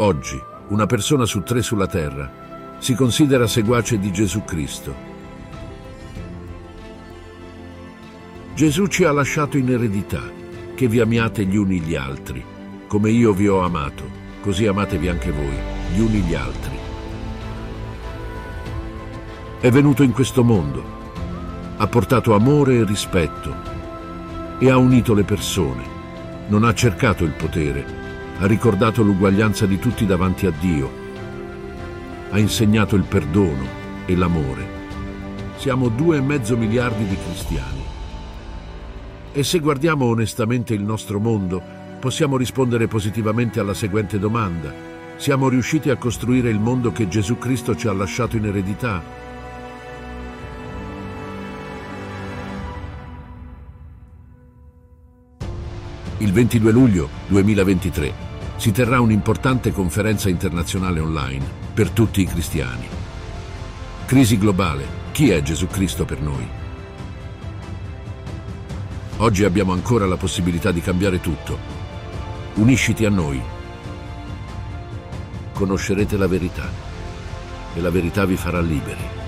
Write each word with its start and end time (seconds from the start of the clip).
Oggi, 0.00 0.40
una 0.68 0.86
persona 0.86 1.24
su 1.24 1.42
tre 1.42 1.60
sulla 1.60 1.88
Terra 1.88 2.76
si 2.78 2.94
considera 2.94 3.48
seguace 3.48 3.98
di 3.98 4.12
Gesù 4.12 4.44
Cristo. 4.44 4.94
Gesù 8.54 8.86
ci 8.86 9.02
ha 9.02 9.10
lasciato 9.10 9.56
in 9.56 9.68
eredità 9.68 10.22
che 10.76 10.86
vi 10.86 11.00
amiate 11.00 11.44
gli 11.44 11.56
uni 11.56 11.80
gli 11.80 11.96
altri, 11.96 12.44
come 12.86 13.10
io 13.10 13.32
vi 13.32 13.48
ho 13.48 13.64
amato, 13.64 14.04
così 14.40 14.68
amatevi 14.68 15.08
anche 15.08 15.32
voi, 15.32 15.56
gli 15.92 15.98
uni 15.98 16.20
gli 16.20 16.34
altri. 16.36 16.78
È 19.58 19.68
venuto 19.68 20.04
in 20.04 20.12
questo 20.12 20.44
mondo, 20.44 20.84
ha 21.76 21.86
portato 21.88 22.36
amore 22.36 22.76
e 22.76 22.84
rispetto 22.84 23.52
e 24.60 24.70
ha 24.70 24.76
unito 24.76 25.12
le 25.12 25.24
persone. 25.24 25.96
Non 26.46 26.62
ha 26.62 26.72
cercato 26.72 27.24
il 27.24 27.32
potere, 27.32 28.07
ha 28.40 28.46
ricordato 28.46 29.02
l'uguaglianza 29.02 29.66
di 29.66 29.78
tutti 29.80 30.06
davanti 30.06 30.46
a 30.46 30.52
Dio, 30.52 31.06
ha 32.30 32.38
insegnato 32.38 32.94
il 32.94 33.02
perdono 33.02 33.66
e 34.06 34.14
l'amore. 34.16 34.76
Siamo 35.56 35.88
due 35.88 36.18
e 36.18 36.20
mezzo 36.20 36.56
miliardi 36.56 37.04
di 37.04 37.16
cristiani. 37.16 37.82
E 39.32 39.42
se 39.42 39.58
guardiamo 39.58 40.04
onestamente 40.04 40.72
il 40.72 40.82
nostro 40.82 41.18
mondo, 41.18 41.60
possiamo 41.98 42.36
rispondere 42.36 42.86
positivamente 42.86 43.58
alla 43.58 43.74
seguente 43.74 44.20
domanda. 44.20 44.72
Siamo 45.16 45.48
riusciti 45.48 45.90
a 45.90 45.96
costruire 45.96 46.48
il 46.48 46.60
mondo 46.60 46.92
che 46.92 47.08
Gesù 47.08 47.38
Cristo 47.38 47.74
ci 47.74 47.88
ha 47.88 47.92
lasciato 47.92 48.36
in 48.36 48.46
eredità? 48.46 49.02
Il 56.18 56.32
22 56.32 56.70
luglio 56.70 57.08
2023 57.26 58.27
si 58.58 58.72
terrà 58.72 59.00
un'importante 59.00 59.70
conferenza 59.70 60.28
internazionale 60.28 60.98
online 60.98 61.48
per 61.72 61.90
tutti 61.90 62.20
i 62.20 62.26
cristiani. 62.26 62.88
Crisi 64.04 64.36
globale. 64.36 65.06
Chi 65.12 65.30
è 65.30 65.40
Gesù 65.42 65.68
Cristo 65.68 66.04
per 66.04 66.20
noi? 66.20 66.46
Oggi 69.18 69.44
abbiamo 69.44 69.72
ancora 69.72 70.06
la 70.06 70.16
possibilità 70.16 70.72
di 70.72 70.80
cambiare 70.80 71.20
tutto. 71.20 71.56
Unisciti 72.54 73.04
a 73.04 73.10
noi. 73.10 73.40
Conoscerete 75.52 76.16
la 76.16 76.26
verità 76.26 76.68
e 77.74 77.80
la 77.80 77.90
verità 77.90 78.24
vi 78.24 78.36
farà 78.36 78.60
liberi. 78.60 79.27